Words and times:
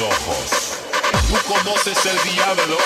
ojos. 0.00 0.78
¿Tú 1.28 1.36
conoces 1.48 2.04
el 2.06 2.32
diablo? 2.34 2.76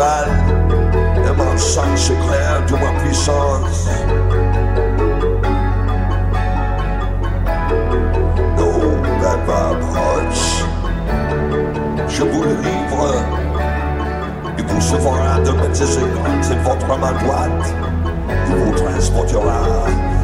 et 0.00 1.36
mon 1.36 1.56
sang 1.56 1.96
s'éclaire 1.96 2.64
de 2.66 2.72
ma 2.72 3.00
puissance. 3.00 3.88
No 8.56 8.70
paper 9.20 9.76
broche, 9.80 10.64
je 12.08 12.22
vous 12.24 12.42
le 12.42 12.54
livre. 12.56 13.24
Il 14.58 14.64
vous 14.66 14.80
sauvera 14.80 15.38
de 15.40 15.52
petits 15.52 15.84
c'est 16.42 16.58
votre 16.62 16.98
main 16.98 17.12
droite. 17.12 17.74
Il 18.48 18.56
vous 18.56 18.74
transportera 18.74 19.62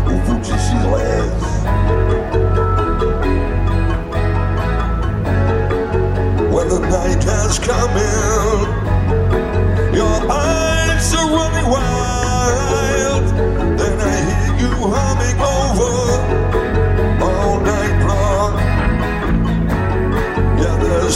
où 0.07 0.17
vous 0.25 0.39
désirez. 0.39 1.31
When 6.51 6.69
the 6.69 6.81
night 6.81 7.23
has 7.25 7.59
come 7.61 7.97
in, 7.97 8.70
I'm 10.31 11.01
so 11.01 11.19
running 11.37 11.69
wild. 11.69 13.25
Then 13.79 14.01
I 14.01 14.17
hear 14.29 14.51
you 14.63 14.75
humming 14.95 15.41
over 15.59 15.95
all 17.25 17.61
night 17.61 17.99
long. 18.11 18.55
Yeah, 20.61 20.77
the 20.83 21.11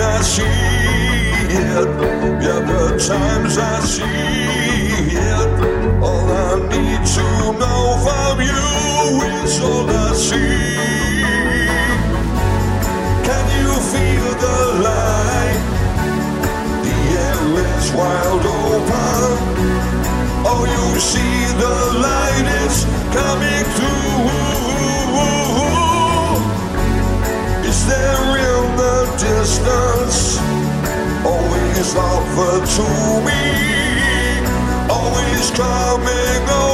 I 0.00 0.22
see 0.22 0.42
it. 0.42 1.88
Yeah, 2.44 2.60
the 2.70 2.82
times 3.08 3.58
I 3.58 3.80
see 3.80 5.16
it. 5.16 5.50
All 6.02 6.28
I 6.30 6.56
need 6.72 7.02
to 7.16 7.26
know 7.60 7.82
from 8.04 8.40
you 8.40 8.64
is 9.44 9.60
all 9.60 9.90
I 9.90 10.14
see. 10.14 10.76
Can 13.26 13.44
you 13.58 13.72
feel 13.90 14.28
the 14.44 14.82
light? 14.84 15.25
is 17.78 17.92
wide 17.92 18.46
open. 18.46 19.36
Oh, 20.48 20.62
you 20.74 21.00
see 21.00 21.36
the 21.62 21.76
light 22.06 22.46
is 22.64 22.76
coming 23.16 23.64
through. 23.76 24.06
Is 27.68 27.78
there 27.86 28.28
in 28.50 28.64
the 28.82 28.96
distance 29.18 30.38
always 31.24 31.88
offered 31.96 32.66
to 32.76 32.86
me? 33.26 33.42
Always 34.90 35.50
coming 35.50 36.50
on. 36.50 36.65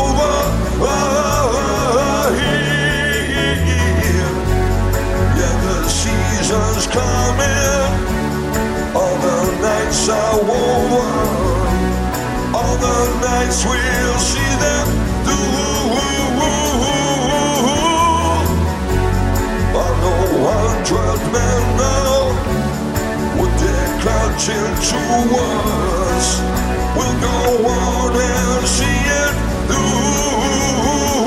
We'll 26.95 27.21
go 27.21 27.69
on 27.69 28.17
and 28.17 28.67
see 28.67 28.85
it? 28.85 29.35
Through. 29.69 31.22